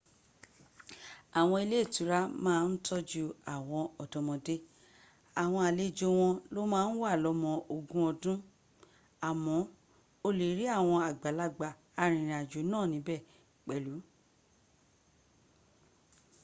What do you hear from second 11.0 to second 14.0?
àgbàlagbà arìnrìnàjò náà níbẹ̀ pẹ̀lu